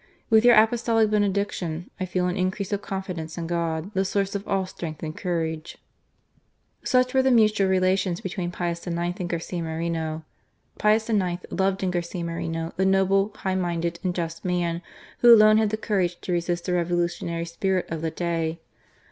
[0.31, 4.47] With your Apostolic benediction, I feel an increase of confidence in God, the source of
[4.47, 5.77] all strength and courage."
[6.83, 8.97] Such were the mutual relations between Pius IX.
[9.19, 10.23] and Garcia Moreno.
[10.79, 11.45] Pius IX.
[11.51, 14.81] loved in Garcia Moreno the noble, high minded, and just man,
[15.19, 18.59] who alone had the courage to resist the revolutionary spirit of the day.